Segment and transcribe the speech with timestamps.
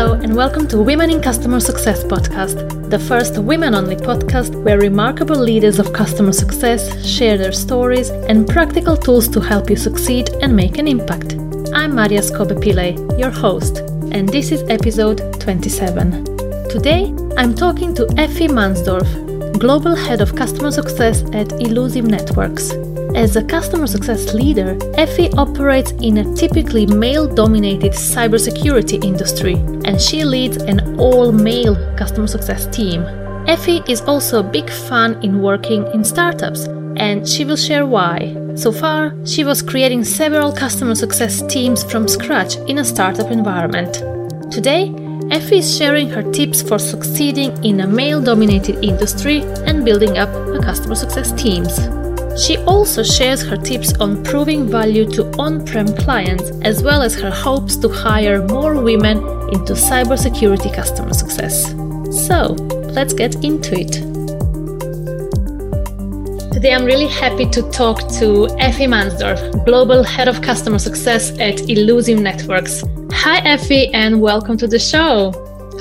[0.00, 4.80] Hello, and welcome to Women in Customer Success podcast, the first women only podcast where
[4.80, 10.30] remarkable leaders of customer success share their stories and practical tools to help you succeed
[10.40, 11.34] and make an impact.
[11.74, 16.24] I'm Marija Skobe-Pilley, your host, and this is episode 27.
[16.70, 22.72] Today, I'm talking to Effie Mansdorf, Global Head of Customer Success at Illusive Networks.
[23.14, 30.00] As a customer success leader, Effie operates in a typically male dominated cybersecurity industry, and
[30.00, 33.02] she leads an all male customer success team.
[33.48, 38.36] Effie is also a big fan in working in startups, and she will share why.
[38.54, 44.04] So far, she was creating several customer success teams from scratch in a startup environment.
[44.52, 44.94] Today,
[45.30, 50.28] Effie is sharing her tips for succeeding in a male dominated industry and building up
[50.54, 51.78] a customer success teams.
[52.40, 57.14] She also shares her tips on proving value to on prem clients, as well as
[57.20, 59.18] her hopes to hire more women
[59.52, 61.70] into cybersecurity customer success.
[62.26, 62.54] So,
[62.94, 63.92] let's get into it.
[66.50, 71.68] Today, I'm really happy to talk to Effie Mansdorf, Global Head of Customer Success at
[71.68, 72.82] Illusive Networks.
[73.12, 75.32] Hi, Effie, and welcome to the show.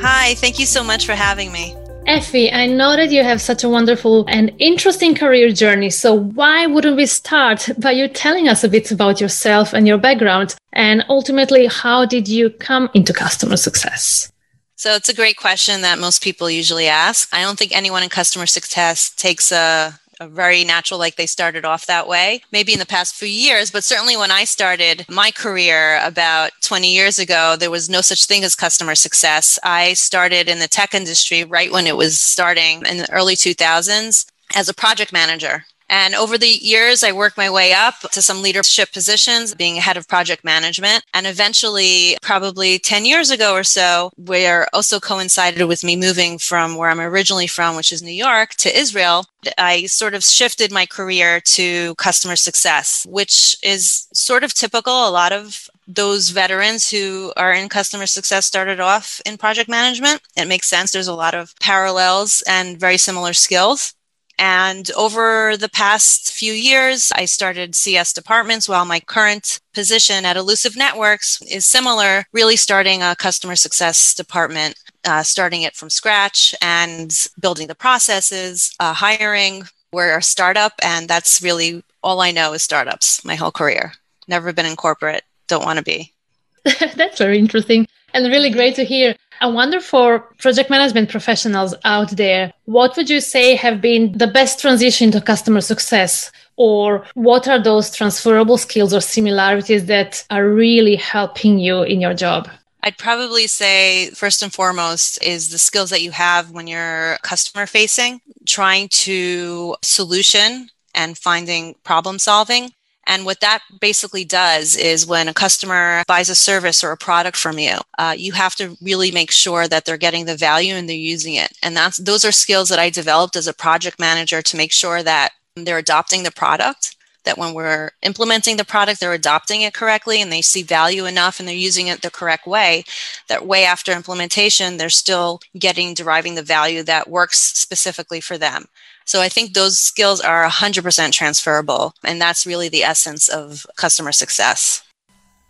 [0.02, 1.79] Hi, thank you so much for having me.
[2.10, 5.92] Effie, I know that you have such a wonderful and interesting career journey.
[5.92, 10.00] So, why wouldn't we start by you telling us a bit about yourself and your
[10.00, 10.56] background?
[10.74, 14.32] And ultimately, how did you come into customer success?
[14.76, 17.30] So, it's a great question that most people usually ask.
[17.32, 21.86] I don't think anyone in customer success takes a very natural, like they started off
[21.86, 22.42] that way.
[22.52, 26.94] Maybe in the past few years, but certainly when I started my career about 20
[26.94, 29.58] years ago, there was no such thing as customer success.
[29.64, 34.26] I started in the tech industry right when it was starting in the early 2000s
[34.56, 35.66] as a project manager.
[35.90, 39.98] And over the years, I worked my way up to some leadership positions, being head
[39.98, 41.04] of project management.
[41.14, 46.76] And eventually, probably 10 years ago or so, where also coincided with me moving from
[46.76, 49.26] where I'm originally from, which is New York, to Israel,
[49.58, 55.08] I sort of shifted my career to customer success, which is sort of typical.
[55.08, 60.22] A lot of those veterans who are in customer success started off in project management.
[60.38, 60.92] It makes sense.
[60.92, 63.96] There's a lot of parallels and very similar skills.
[64.40, 70.38] And over the past few years, I started CS departments while my current position at
[70.38, 76.56] Illusive Networks is similar, really starting a customer success department, uh, starting it from scratch
[76.62, 79.64] and building the processes, uh, hiring.
[79.92, 83.92] We're a startup, and that's really all I know is startups my whole career.
[84.30, 86.14] Never been in corporate, don't want to be.
[86.96, 89.16] that's very interesting and really great to hear.
[89.42, 94.28] I wonder for project management professionals out there, what would you say have been the
[94.28, 96.32] best transition to customer success?
[96.58, 102.14] Or what are those transferable skills or similarities that are really helping you in your
[102.14, 102.50] job?
[102.84, 107.66] I'd probably say first and foremost is the skills that you have when you're customer
[107.66, 112.72] facing, trying to solution and finding problem solving
[113.10, 117.36] and what that basically does is when a customer buys a service or a product
[117.36, 120.88] from you, uh, you have to really make sure that they're getting the value and
[120.88, 121.52] they're using it.
[121.64, 125.02] And that's those are skills that I developed as a project manager to make sure
[125.02, 130.22] that they're adopting the product that when we're implementing the product, they're adopting it correctly
[130.22, 132.84] and they see value enough and they're using it the correct way.
[133.28, 138.66] That way after implementation, they're still getting, deriving the value that works specifically for them.
[139.10, 141.94] So I think those skills are 100% transferable.
[142.04, 144.84] And that's really the essence of customer success.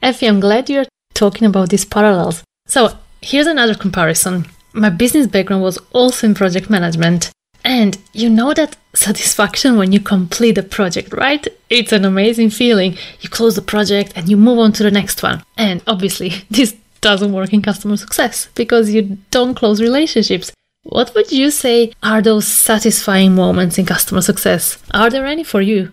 [0.02, 2.42] Effie, I'm glad you're talking about these parallels.
[2.68, 4.46] So here's another comparison.
[4.72, 7.31] My business background was also in project management.
[7.66, 11.46] And you know that satisfaction when you complete a project, right?
[11.69, 12.98] It's an amazing feeling.
[13.19, 15.44] You close the project and you move on to the next one.
[15.58, 20.53] And obviously, this doesn't work in customer success because you don't close relationships.
[20.84, 24.77] What would you say are those satisfying moments in customer success?
[24.94, 25.92] Are there any for you?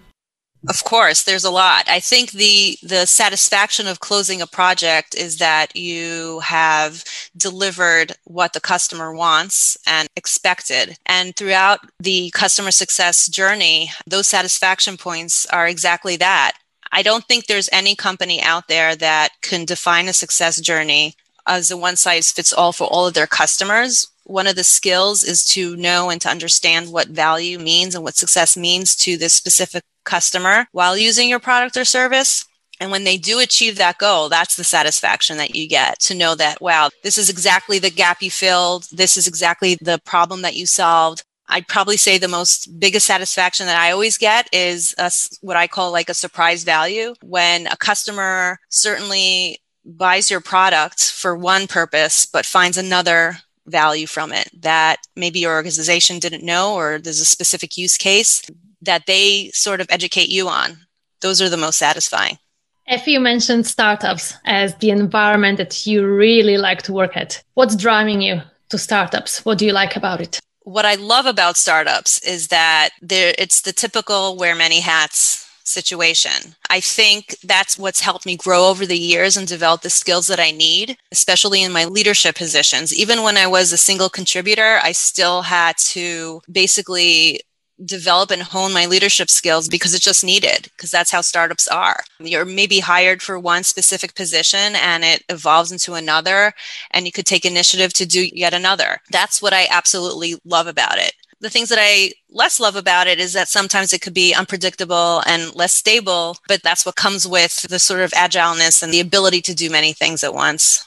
[0.69, 1.88] Of course, there's a lot.
[1.88, 7.05] I think the the satisfaction of closing a project is that you have
[7.37, 10.96] delivered what the customer wants and expected.
[11.06, 16.52] And throughout the customer success journey, those satisfaction points are exactly that.
[16.90, 21.14] I don't think there's any company out there that can define a success journey
[21.46, 25.22] as a one size fits all for all of their customers one of the skills
[25.22, 29.32] is to know and to understand what value means and what success means to this
[29.32, 32.44] specific customer while using your product or service.
[32.81, 36.34] And when they do achieve that goal, that's the satisfaction that you get to know
[36.34, 38.87] that, wow, this is exactly the gap you filled.
[38.92, 41.22] This is exactly the problem that you solved.
[41.49, 45.10] I'd probably say the most biggest satisfaction that I always get is a,
[45.40, 51.37] what I call like a surprise value when a customer certainly buys your product for
[51.37, 56.99] one purpose, but finds another value from it that maybe your organization didn't know, or
[56.99, 58.43] there's a specific use case
[58.83, 60.79] that they sort of educate you on.
[61.21, 62.38] Those are the most satisfying.
[62.87, 67.75] If you mentioned startups as the environment that you really like to work at, what's
[67.75, 69.44] driving you to startups?
[69.44, 70.38] What do you like about it?
[70.61, 76.54] What I love about startups is that there it's the typical wear many hats situation.
[76.70, 80.40] I think that's what's helped me grow over the years and develop the skills that
[80.40, 82.94] I need, especially in my leadership positions.
[82.94, 87.40] Even when I was a single contributor, I still had to basically
[87.84, 92.02] develop and hone my leadership skills because it's just needed because that's how startups are
[92.20, 96.54] you're maybe hired for one specific position and it evolves into another
[96.92, 100.96] and you could take initiative to do yet another that's what i absolutely love about
[100.96, 104.35] it the things that I less love about it is that sometimes it could be
[104.35, 109.00] unpredictable and less stable, but that's what comes with the sort of agileness and the
[109.00, 110.87] ability to do many things at once.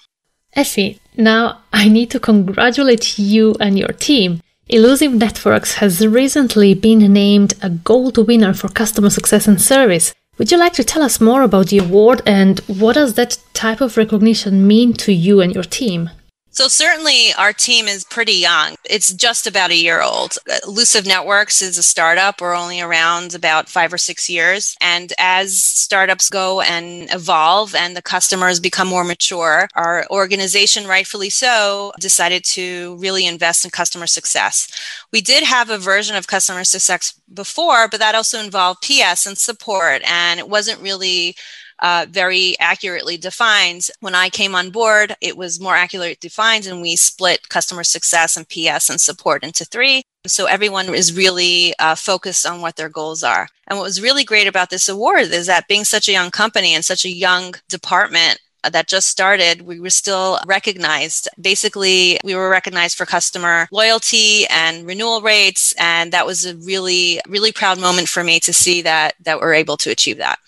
[0.55, 4.41] Effie, now I need to congratulate you and your team.
[4.67, 10.13] Illusive Networks has recently been named a gold winner for customer success and service.
[10.37, 13.81] Would you like to tell us more about the award and what does that type
[13.81, 16.09] of recognition mean to you and your team?
[16.59, 18.75] So certainly our team is pretty young.
[18.83, 20.33] It's just about a year old.
[20.67, 22.41] Illusive Networks is a startup.
[22.41, 24.75] We're only around about five or six years.
[24.81, 31.29] And as startups go and evolve and the customers become more mature, our organization, rightfully
[31.29, 34.67] so, decided to really invest in customer success.
[35.13, 39.37] We did have a version of customer success before, but that also involved PS and
[39.37, 40.01] support.
[40.03, 41.37] And it wasn't really
[41.81, 43.87] uh, very accurately defined.
[43.99, 48.37] When I came on board, it was more accurately defined, and we split customer success
[48.37, 50.03] and PS and support into three.
[50.27, 53.47] So everyone is really uh, focused on what their goals are.
[53.67, 56.73] And what was really great about this award is that being such a young company
[56.73, 58.39] and such a young department,
[58.69, 61.29] that just started, we were still recognized.
[61.39, 65.73] Basically, we were recognized for customer loyalty and renewal rates.
[65.79, 69.53] And that was a really, really proud moment for me to see that, that we're
[69.53, 70.39] able to achieve that.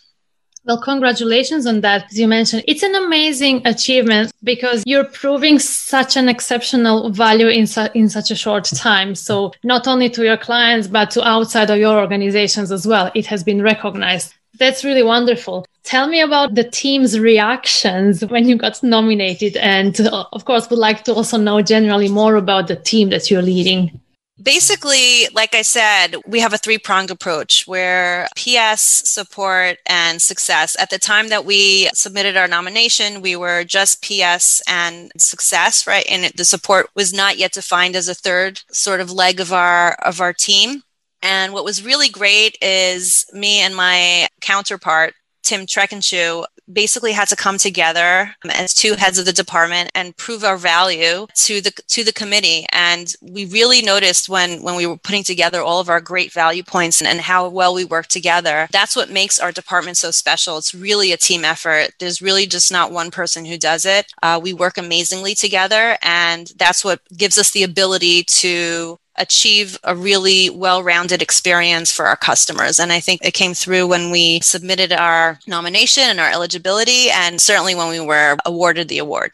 [0.63, 2.05] Well, congratulations on that.
[2.11, 7.65] As you mentioned, it's an amazing achievement because you're proving such an exceptional value in,
[7.65, 9.15] su- in such a short time.
[9.15, 13.11] So not only to your clients, but to outside of your organizations as well.
[13.15, 14.35] It has been recognized.
[14.59, 15.65] That's really wonderful.
[15.83, 19.57] Tell me about the team's reactions when you got nominated.
[19.57, 23.31] And uh, of course, would like to also know generally more about the team that
[23.31, 23.99] you're leading
[24.41, 30.75] basically, like I said, we have a three pronged approach where PS, support, and success.
[30.79, 36.05] At the time that we submitted our nomination, we were just PS and success, right?
[36.09, 39.93] And the support was not yet defined as a third sort of leg of our
[39.95, 40.83] of our team.
[41.23, 47.35] And what was really great is me and my counterpart Tim Treckenshoe basically had to
[47.35, 52.03] come together as two heads of the department and prove our value to the to
[52.03, 52.65] the committee.
[52.71, 56.63] And we really noticed when when we were putting together all of our great value
[56.63, 58.67] points and, and how well we work together.
[58.71, 60.57] That's what makes our department so special.
[60.57, 61.91] It's really a team effort.
[61.99, 64.11] There's really just not one person who does it.
[64.23, 69.95] Uh, we work amazingly together, and that's what gives us the ability to achieve a
[69.95, 72.79] really well rounded experience for our customers.
[72.79, 77.39] And I think it came through when we submitted our nomination and our eligibility, and
[77.39, 79.31] certainly when we were awarded the award.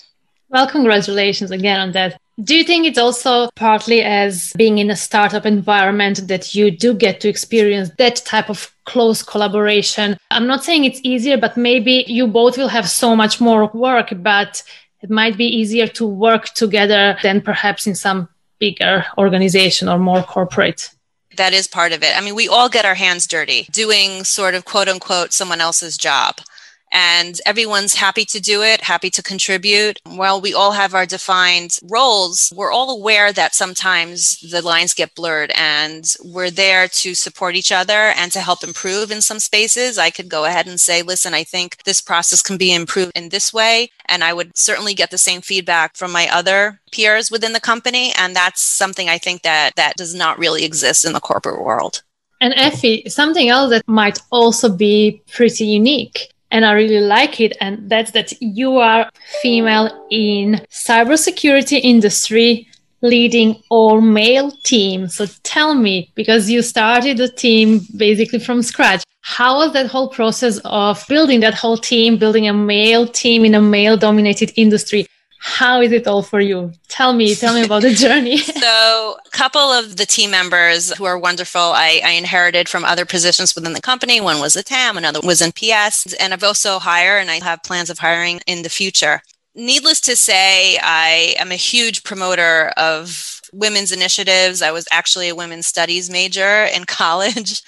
[0.50, 2.20] Well, congratulations again on that.
[2.44, 6.94] Do you think it's also partly as being in a startup environment that you do
[6.94, 10.18] get to experience that type of close collaboration?
[10.30, 14.14] I'm not saying it's easier, but maybe you both will have so much more work,
[14.18, 14.62] but
[15.02, 20.24] it might be easier to work together than perhaps in some bigger organization or more
[20.24, 20.90] corporate
[21.38, 22.18] that is part of it.
[22.18, 25.98] I mean, we all get our hands dirty doing sort of quote unquote someone else's
[25.98, 26.40] job
[26.92, 30.00] and everyone's happy to do it, happy to contribute.
[30.06, 35.16] While we all have our defined roles, we're all aware that sometimes the lines get
[35.16, 39.98] blurred and we're there to support each other and to help improve in some spaces.
[39.98, 43.30] I could go ahead and say, listen, I think this process can be improved in
[43.30, 43.92] this way.
[44.06, 48.14] And I would certainly get the same feedback from my other peers within the company.
[48.18, 52.02] And that's something I think that that does not really exist in the corporate world.
[52.40, 57.56] And Effie, something else that might also be pretty unique and I really like it.
[57.62, 59.10] And that's that you are
[59.42, 62.68] female in cybersecurity industry
[63.02, 65.08] leading all male team.
[65.08, 70.10] So tell me, because you started the team basically from scratch, how was that whole
[70.10, 75.06] process of building that whole team, building a male team in a male dominated industry?
[75.40, 76.74] How is it all for you?
[76.88, 78.38] Tell me, tell me about the journey.
[78.38, 83.06] so, a couple of the team members who are wonderful, I, I, inherited from other
[83.06, 84.20] positions within the company.
[84.20, 87.64] One was a TAM, another was in PS, and I've also hired, and I have
[87.64, 89.22] plans of hiring in the future.
[89.56, 94.62] Needless to say, I am a huge promoter of women's initiatives.
[94.62, 97.62] I was actually a women's studies major in college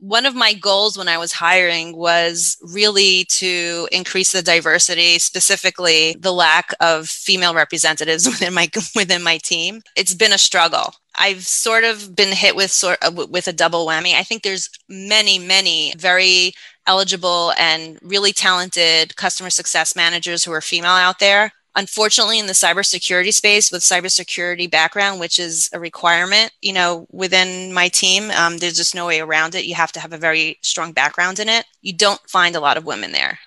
[0.00, 6.16] one of my goals when I was hiring was really to increase the diversity, specifically
[6.18, 9.82] the lack of female representatives within my within my team.
[9.96, 10.94] It's been a struggle.
[11.16, 14.14] I've sort of been hit with sort of, uh, with a double whammy.
[14.14, 16.52] I think there's many, many very
[16.86, 22.52] eligible and really talented customer success managers who are female out there unfortunately in the
[22.52, 28.58] cybersecurity space with cybersecurity background which is a requirement you know within my team um,
[28.58, 29.64] there's just no way around it.
[29.64, 31.64] You have to have a very strong background in it.
[31.82, 33.38] You don't find a lot of women there.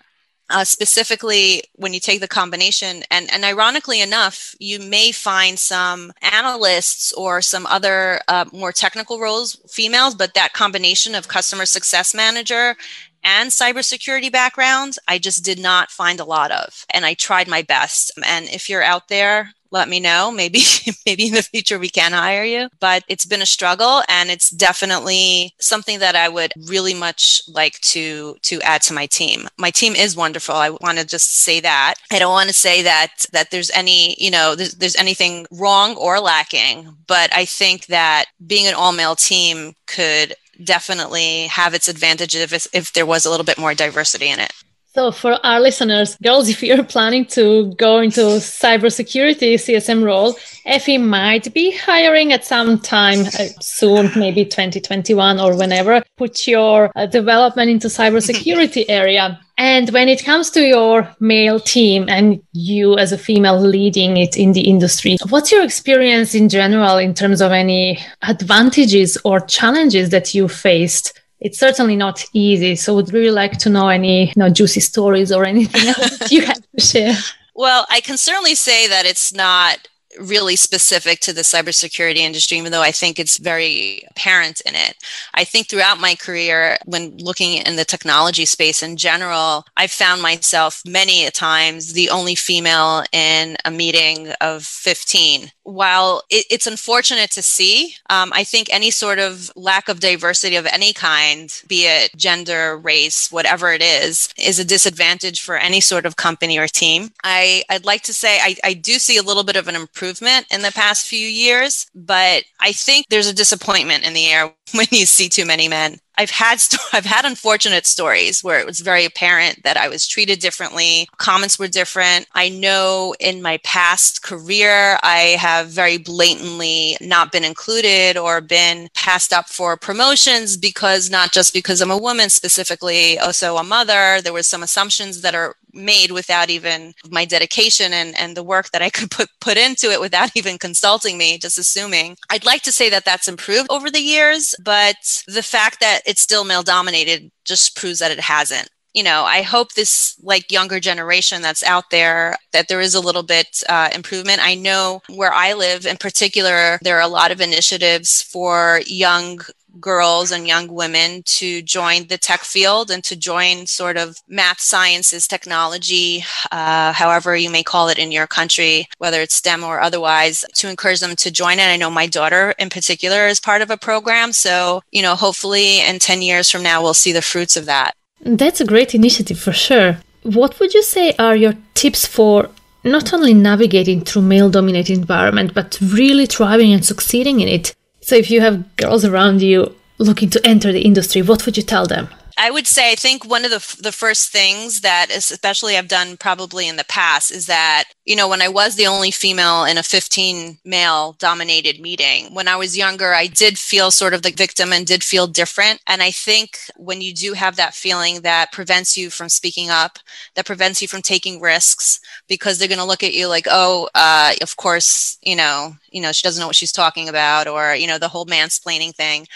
[0.50, 6.12] Uh, specifically when you take the combination and, and ironically enough you may find some
[6.22, 12.14] analysts or some other uh, more technical roles females but that combination of customer success
[12.14, 12.76] manager
[13.24, 16.86] and cybersecurity background, I just did not find a lot of.
[16.94, 18.12] And I tried my best.
[18.26, 20.32] And if you're out there, let me know.
[20.32, 20.62] Maybe,
[21.06, 22.70] maybe in the future we can hire you.
[22.80, 27.80] But it's been a struggle and it's definitely something that I would really much like
[27.82, 29.48] to to add to my team.
[29.58, 30.56] My team is wonderful.
[30.56, 31.96] I want to just say that.
[32.12, 35.96] I don't want to say that that there's any, you know, there's, there's anything wrong
[35.96, 41.88] or lacking, but I think that being an all male team could definitely have its
[41.88, 44.54] advantages if, if there was a little bit more diversity in it.
[44.94, 50.36] So, for our listeners, girls, if you're planning to go into cybersecurity CSM role,
[50.68, 56.04] Effie might be hiring at some time uh, soon, maybe 2021 or whenever.
[56.18, 59.40] Put your uh, development into cybersecurity area.
[59.58, 64.36] And when it comes to your male team and you as a female leading it
[64.36, 70.10] in the industry, what's your experience in general in terms of any advantages or challenges
[70.10, 71.20] that you faced?
[71.40, 72.76] It's certainly not easy.
[72.76, 76.46] So would really like to know any you know, juicy stories or anything else you
[76.46, 77.16] have to share.
[77.56, 79.88] Well, I can certainly say that it's not
[80.20, 84.96] really specific to the cybersecurity industry, even though I think it's very apparent in it.
[85.34, 90.22] I think throughout my career, when looking in the technology space in general, I've found
[90.22, 95.52] myself many a times the only female in a meeting of 15.
[95.64, 100.56] While it, it's unfortunate to see, um, I think any sort of lack of diversity
[100.56, 105.82] of any kind, be it gender, race, whatever it is, is a disadvantage for any
[105.82, 107.10] sort of company or team.
[107.24, 110.14] I, I'd like to say I, I do see a little bit of an improvement
[110.14, 114.54] improvement in the past few years, but I think there's a disappointment in the air
[114.74, 116.00] when you see too many men.
[116.18, 120.08] I've had st- I've had unfortunate stories where it was very apparent that I was
[120.08, 122.28] treated differently, comments were different.
[122.34, 128.90] I know in my past career I have very blatantly not been included or been
[128.94, 134.22] passed up for promotions because not just because I'm a woman specifically, also a mother,
[134.22, 138.72] there was some assumptions that are made without even my dedication and, and the work
[138.72, 142.18] that I could put, put into it without even consulting me, just assuming.
[142.30, 146.22] I'd like to say that that's improved over the years, but the fact that it's
[146.22, 150.80] still male dominated just proves that it hasn't you know i hope this like younger
[150.80, 155.34] generation that's out there that there is a little bit uh, improvement i know where
[155.34, 159.40] i live in particular there are a lot of initiatives for young
[159.80, 164.62] girls and young women to join the tech field and to join sort of math
[164.62, 169.82] sciences technology uh, however you may call it in your country whether it's stem or
[169.82, 171.68] otherwise to encourage them to join it.
[171.68, 174.32] I know my daughter in particular is part of a program.
[174.34, 177.94] So you know hopefully in 10 years from now we'll see the fruits of that.
[178.22, 179.98] That's a great initiative for sure.
[180.24, 182.50] What would you say are your tips for
[182.84, 188.16] not only navigating through male dominated environment but really thriving and succeeding in it so
[188.16, 191.86] if you have girls around you looking to enter the industry, what would you tell
[191.86, 192.10] them?
[192.38, 196.18] I would say I think one of the the first things that especially I've done
[196.18, 199.78] probably in the past is that you know when I was the only female in
[199.78, 204.32] a 15 male dominated meeting when I was younger I did feel sort of the
[204.32, 205.82] victim and did feel different.
[205.88, 210.00] And I think when you do have that feeling that prevents you from speaking up
[210.36, 213.90] that prevents you from taking risks because they're going to look at you like oh
[213.96, 217.76] uh, of course you know you know she doesn't know what she's talking about or
[217.76, 219.28] you know the whole mansplaining thing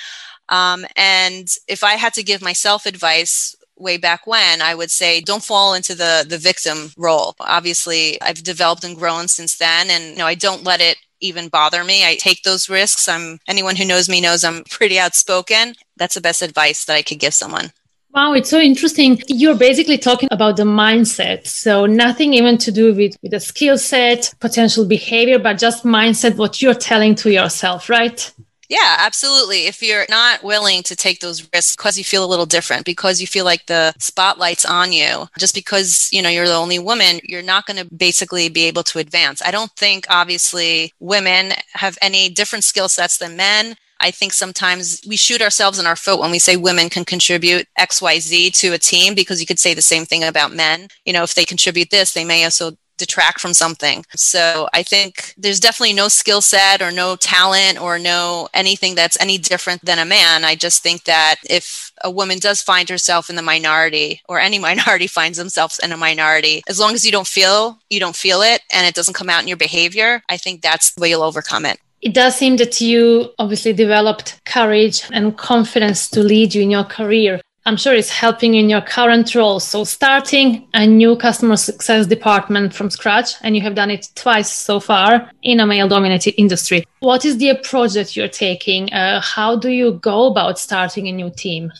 [0.50, 5.22] um, and if I had to give myself advice way back when, I would say
[5.22, 7.36] don't fall into the the victim role.
[7.40, 11.50] Obviously, I've developed and grown since then, and you know I don't let it even
[11.50, 12.06] bother me.
[12.06, 13.08] I take those risks.
[13.08, 15.76] I'm anyone who knows me knows I'm pretty outspoken.
[15.98, 17.72] That's the best advice that I could give someone.
[18.14, 19.22] Wow, it's so interesting.
[19.28, 21.46] You're basically talking about the mindset.
[21.46, 26.36] So nothing even to do with, with the skill set, potential behavior, but just mindset,
[26.36, 28.32] what you're telling to yourself, right?
[28.70, 29.66] Yeah, absolutely.
[29.68, 33.22] If you're not willing to take those risks because you feel a little different, because
[33.22, 37.22] you feel like the spotlight's on you, just because, you know, you're the only woman,
[37.24, 39.42] you're not going to basically be able to advance.
[39.42, 43.76] I don't think obviously women have any different skill sets than men.
[44.02, 47.68] I think sometimes we shoot ourselves in our foot when we say women can contribute
[47.80, 50.90] XYZ to a team because you could say the same thing about men.
[51.06, 54.06] You know, if they contribute this, they may also detract from something.
[54.16, 59.20] So I think there's definitely no skill set or no talent or no anything that's
[59.20, 60.44] any different than a man.
[60.44, 64.60] I just think that if a woman does find herself in the minority or any
[64.70, 68.42] minority finds themselves in a minority, as long as you don't feel you don't feel
[68.42, 71.24] it and it doesn't come out in your behavior, I think that's the way you'll
[71.24, 71.80] overcome it.
[72.02, 76.84] It does seem that you obviously developed courage and confidence to lead you in your
[76.84, 77.42] career.
[77.68, 79.60] I'm sure it's helping in your current role.
[79.60, 84.50] So, starting a new customer success department from scratch, and you have done it twice
[84.50, 86.86] so far in a male dominated industry.
[87.02, 88.94] What is the approach that you're taking?
[88.94, 91.74] Uh, how do you go about starting a new team?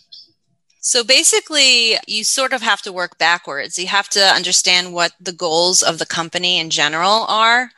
[0.82, 3.80] So basically, you sort of have to work backwards.
[3.80, 7.72] You have to understand what the goals of the company in general are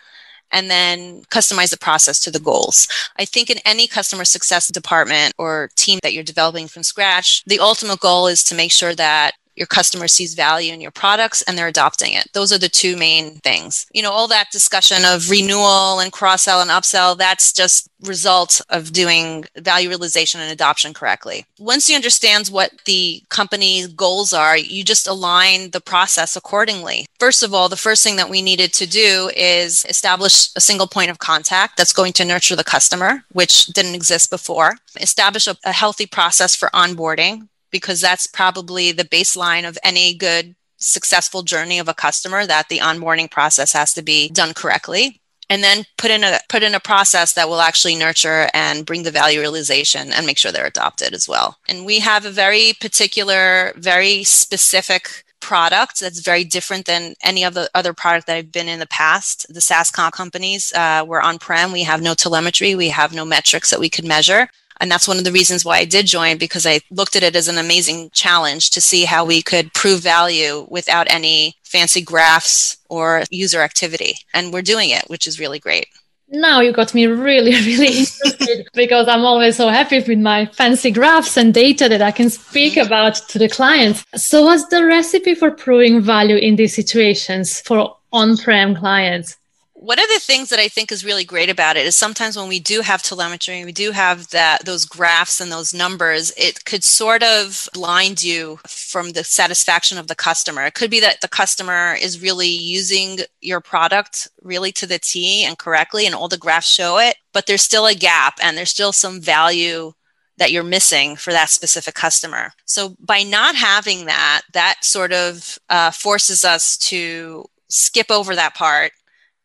[0.51, 2.87] and then customize the process to the goals.
[3.17, 7.59] I think in any customer success department or team that you're developing from scratch, the
[7.59, 11.57] ultimate goal is to make sure that your customer sees value in your products and
[11.57, 12.29] they're adopting it.
[12.33, 13.85] Those are the two main things.
[13.93, 18.61] You know, all that discussion of renewal and cross sell and upsell, that's just result
[18.69, 21.45] of doing value realization and adoption correctly.
[21.59, 27.05] Once you understand what the company's goals are, you just align the process accordingly.
[27.19, 30.87] First of all, the first thing that we needed to do is establish a single
[30.87, 34.77] point of contact that's going to nurture the customer, which didn't exist before.
[35.01, 40.55] Establish a, a healthy process for onboarding because that's probably the baseline of any good
[40.77, 45.63] successful journey of a customer that the onboarding process has to be done correctly and
[45.63, 49.11] then put in a put in a process that will actually nurture and bring the
[49.11, 53.73] value realization and make sure they're adopted as well and we have a very particular
[53.75, 58.67] very specific product that's very different than any of the other product that I've been
[58.67, 59.45] in the past.
[59.53, 61.71] The SaaS comp companies uh, were on-prem.
[61.71, 62.75] We have no telemetry.
[62.75, 64.49] We have no metrics that we could measure.
[64.79, 67.35] And that's one of the reasons why I did join because I looked at it
[67.35, 72.77] as an amazing challenge to see how we could prove value without any fancy graphs
[72.89, 74.15] or user activity.
[74.33, 75.87] And we're doing it, which is really great.
[76.31, 80.91] Now you got me really, really interested because I'm always so happy with my fancy
[80.91, 82.85] graphs and data that I can speak mm-hmm.
[82.85, 84.05] about to the clients.
[84.15, 89.37] So, what's the recipe for proving value in these situations for on prem clients?
[89.81, 92.49] One of the things that I think is really great about it is sometimes when
[92.49, 96.65] we do have telemetry, and we do have that those graphs and those numbers, it
[96.65, 100.65] could sort of blind you from the satisfaction of the customer.
[100.65, 105.45] It could be that the customer is really using your product really to the T
[105.45, 108.71] and correctly, and all the graphs show it, but there's still a gap and there's
[108.71, 109.93] still some value
[110.35, 112.51] that you're missing for that specific customer.
[112.65, 118.55] So by not having that, that sort of uh, forces us to skip over that
[118.55, 118.91] part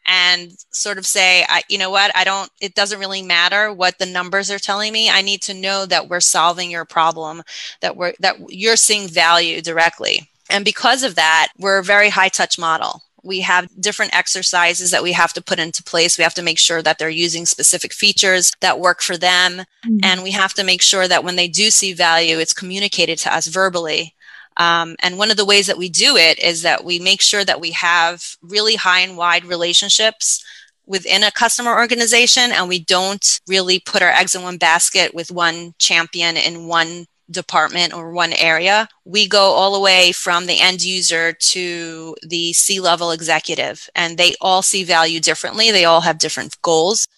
[0.06, 3.98] and sort of say, I, you know what, I don't, it doesn't really matter what
[3.98, 5.08] the numbers are telling me.
[5.10, 7.42] I need to know that we're solving your problem,
[7.80, 10.28] that we're, that you're seeing value directly.
[10.50, 13.02] And because of that, we're a very high touch model.
[13.22, 16.18] We have different exercises that we have to put into place.
[16.18, 19.64] We have to make sure that they're using specific features that work for them.
[19.86, 19.98] Mm-hmm.
[20.02, 23.34] And we have to make sure that when they do see value, it's communicated to
[23.34, 24.14] us verbally
[24.56, 27.44] um, and one of the ways that we do it is that we make sure
[27.44, 30.44] that we have really high and wide relationships
[30.86, 35.30] within a customer organization and we don't really put our eggs in one basket with
[35.30, 38.86] one champion in one department or one area.
[39.04, 44.18] We go all the way from the end user to the C level executive, and
[44.18, 45.70] they all see value differently.
[45.70, 47.08] They all have different goals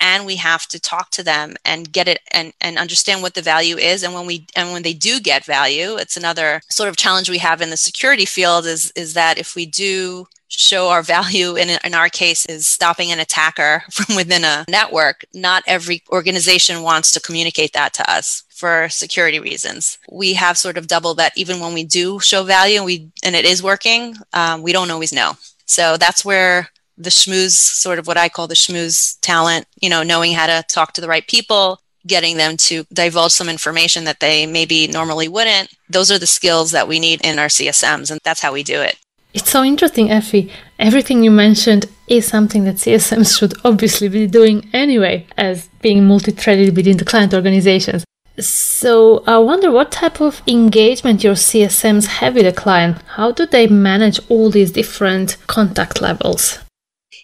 [0.00, 3.42] and we have to talk to them and get it and, and understand what the
[3.42, 4.02] value is.
[4.02, 7.38] And when we and when they do get value it's another sort of challenge we
[7.38, 11.68] have in the security field is is that if we do show our value in,
[11.82, 17.10] in our case is stopping an attacker from within a network not every organization wants
[17.10, 19.98] to communicate that to us for security reasons.
[20.10, 23.34] We have sort of double that even when we do show value and we and
[23.34, 25.32] it is working um, we don't always know.
[25.66, 30.02] So that's where the schmooze, sort of what I call the schmooze talent, you know,
[30.02, 34.20] knowing how to talk to the right people, getting them to divulge some information that
[34.20, 35.74] they maybe normally wouldn't.
[35.88, 38.80] Those are the skills that we need in our CSMs, and that's how we do
[38.80, 38.96] it.
[39.32, 40.52] It's so interesting, Effie.
[40.78, 46.30] Everything you mentioned is something that CSMs should obviously be doing anyway, as being multi
[46.30, 48.04] threaded within the client organizations.
[48.38, 52.98] So I wonder what type of engagement your CSMs have with the client.
[53.16, 56.58] How do they manage all these different contact levels?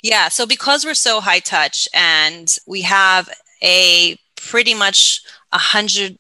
[0.03, 3.29] Yeah, so because we're so high touch and we have
[3.63, 5.21] a pretty much
[5.53, 6.17] 100%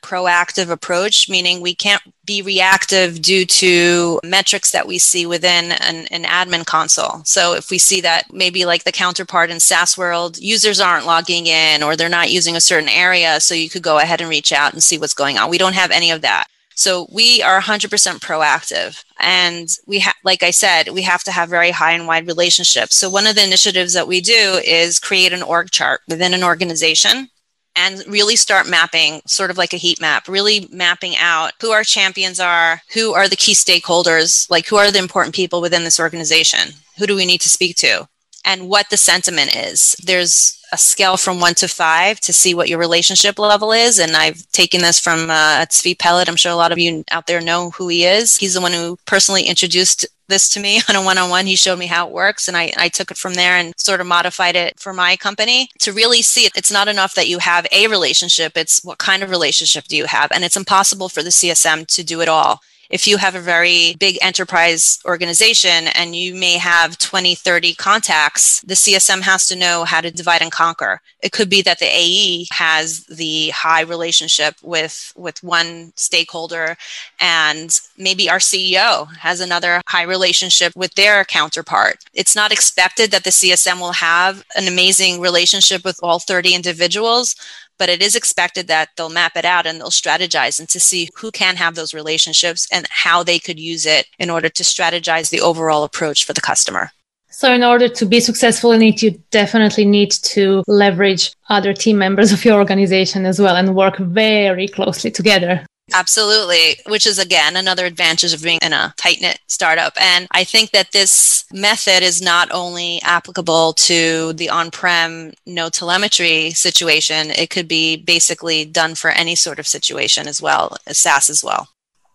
[0.00, 6.06] proactive approach, meaning we can't be reactive due to metrics that we see within an,
[6.10, 7.22] an, admin console.
[7.24, 11.46] So if we see that maybe like the counterpart in SaaS world, users aren't logging
[11.46, 14.52] in or they're not using a certain area, so you could go ahead and reach
[14.52, 15.50] out and see what's going on.
[15.50, 16.46] We don't have any of that.
[16.78, 17.88] So we are 100%
[18.20, 19.02] proactive.
[19.18, 22.94] And we have, like I said, we have to have very high and wide relationships.
[22.94, 26.44] So one of the initiatives that we do is create an org chart within an
[26.44, 27.30] organization
[27.74, 31.82] and really start mapping, sort of like a heat map, really mapping out who our
[31.82, 35.98] champions are, who are the key stakeholders, like who are the important people within this
[35.98, 38.08] organization, who do we need to speak to,
[38.48, 39.94] and what the sentiment is.
[40.02, 43.98] There's a scale from one to five to see what your relationship level is.
[43.98, 46.28] And I've taken this from uh, Tzvi Pellet.
[46.28, 48.38] I'm sure a lot of you out there know who he is.
[48.38, 51.44] He's the one who personally introduced this to me on a one-on-one.
[51.44, 54.00] He showed me how it works and I, I took it from there and sort
[54.00, 56.52] of modified it for my company to really see it.
[56.56, 58.56] It's not enough that you have a relationship.
[58.56, 60.32] It's what kind of relationship do you have?
[60.32, 63.94] And it's impossible for the CSM to do it all if you have a very
[63.98, 69.84] big enterprise organization and you may have 20, 30 contacts, the CSM has to know
[69.84, 71.00] how to divide and conquer.
[71.20, 76.76] It could be that the AE has the high relationship with, with one stakeholder
[77.20, 82.04] and maybe our CEO has another high relationship with their counterpart.
[82.14, 87.36] It's not expected that the CSM will have an amazing relationship with all 30 individuals,
[87.78, 91.08] but it is expected that they'll map it out and they'll strategize and to see
[91.16, 95.30] who can have those relationships and how they could use it in order to strategize
[95.30, 96.90] the overall approach for the customer.
[97.30, 101.98] So, in order to be successful in it, you definitely need to leverage other team
[101.98, 105.64] members of your organization as well and work very closely together.
[105.92, 109.94] Absolutely, which is again another advantage of being in a tight knit startup.
[110.00, 115.70] And I think that this method is not only applicable to the on prem no
[115.70, 120.98] telemetry situation, it could be basically done for any sort of situation as well, as
[120.98, 121.68] SaaS as well.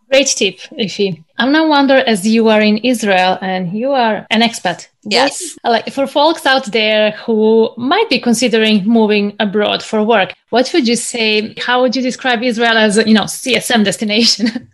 [0.09, 1.23] Great tip, Effie.
[1.37, 4.87] I'm now wonder as you are in Israel and you are an expat.
[5.03, 5.57] Yes.
[5.61, 10.69] What, like for folks out there who might be considering moving abroad for work, what
[10.73, 11.55] would you say?
[11.57, 14.69] How would you describe Israel as a, you know, CSM destination?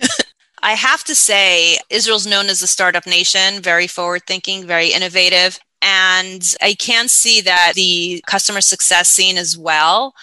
[0.62, 5.60] I have to say, Israel's known as a startup nation, very forward thinking, very innovative.
[5.80, 10.14] And I can see that the customer success scene as well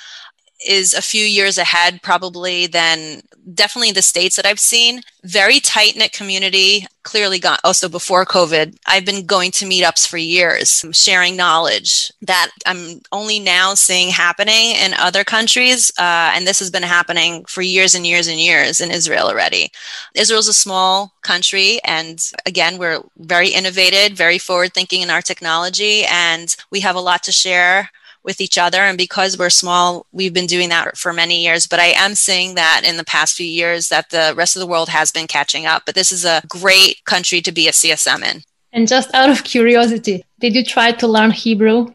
[0.66, 3.22] is a few years ahead probably than
[3.54, 5.02] definitely the states that I've seen.
[5.24, 8.76] Very tight knit community, clearly gone also before COVID.
[8.88, 14.72] I've been going to meetups for years, sharing knowledge that I'm only now seeing happening
[14.72, 15.92] in other countries.
[15.98, 19.72] Uh, and this has been happening for years and years and years in Israel already.
[20.16, 21.80] Israel's a small country.
[21.84, 27.02] And again, we're very innovative, very forward thinking in our technology, and we have a
[27.02, 27.92] lot to share
[28.26, 28.80] with each other.
[28.80, 31.68] And because we're small, we've been doing that for many years.
[31.68, 34.68] But I am seeing that in the past few years that the rest of the
[34.68, 35.84] world has been catching up.
[35.86, 38.42] But this is a great country to be a CSM in.
[38.74, 41.94] And just out of curiosity, did you try to learn Hebrew?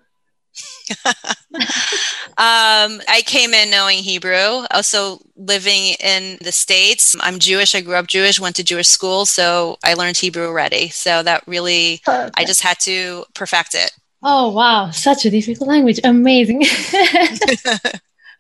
[1.05, 4.65] um, I came in knowing Hebrew.
[4.71, 7.75] Also, living in the States, I'm Jewish.
[7.75, 9.27] I grew up Jewish, went to Jewish school.
[9.27, 10.89] So I learned Hebrew already.
[10.89, 12.39] So that really, Perfect.
[12.39, 13.93] I just had to perfect it.
[14.23, 14.91] Oh, wow.
[14.91, 16.01] Such a difficult language.
[16.05, 16.65] Amazing.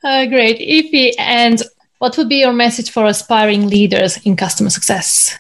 [0.05, 0.57] uh, great.
[0.61, 1.63] Effie, and
[1.99, 5.39] what would be your message for aspiring leaders in customer success?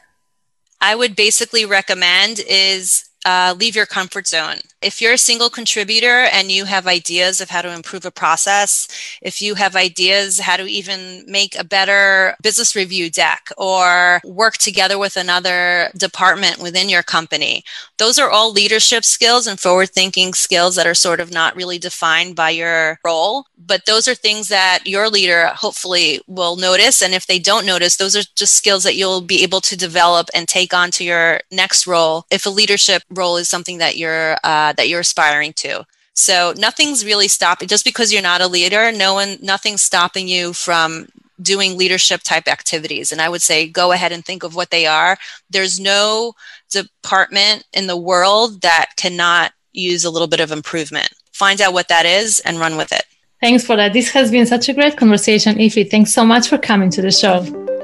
[0.80, 4.60] I would basically recommend is uh, leave your comfort zone.
[4.82, 8.88] If you're a single contributor and you have ideas of how to improve a process,
[9.20, 14.56] if you have ideas how to even make a better business review deck or work
[14.56, 17.62] together with another department within your company,
[17.98, 21.78] those are all leadership skills and forward thinking skills that are sort of not really
[21.78, 23.44] defined by your role.
[23.58, 27.02] But those are things that your leader hopefully will notice.
[27.02, 30.28] And if they don't notice, those are just skills that you'll be able to develop
[30.34, 34.36] and take on to your next role if a leadership role is something that you're
[34.42, 35.84] uh, that you're aspiring to.
[36.14, 38.92] So nothing's really stopping just because you're not a leader.
[38.92, 41.08] No one, nothing's stopping you from
[41.40, 43.12] doing leadership type activities.
[43.12, 45.16] And I would say go ahead and think of what they are.
[45.48, 46.34] There's no
[46.70, 51.08] department in the world that cannot use a little bit of improvement.
[51.32, 53.04] Find out what that is and run with it.
[53.40, 53.94] Thanks for that.
[53.94, 55.84] This has been such a great conversation, Effie.
[55.84, 57.38] Thanks so much for coming to the show.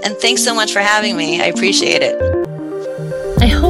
[0.04, 1.40] And thanks so much for having me.
[1.40, 2.45] I appreciate it.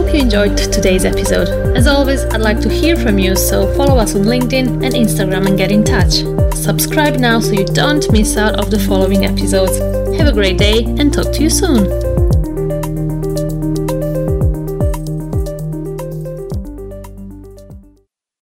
[0.07, 1.49] Hope you enjoyed today's episode.
[1.77, 5.49] As always, I'd like to hear from you, so follow us on LinkedIn and Instagram
[5.49, 6.23] and get in touch.
[6.55, 9.77] Subscribe now so you don't miss out of the following episodes.
[10.16, 12.26] Have a great day and talk to you soon.